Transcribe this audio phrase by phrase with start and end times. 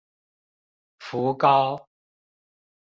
[0.97, 1.87] 福高